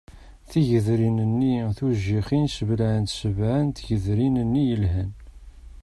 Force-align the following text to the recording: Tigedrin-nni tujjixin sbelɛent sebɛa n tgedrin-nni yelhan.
Tigedrin-nni 0.49 1.55
tujjixin 1.77 2.45
sbelɛent 2.57 3.15
sebɛa 3.19 3.57
n 3.61 3.67
tgedrin-nni 3.69 4.63
yelhan. 4.69 5.11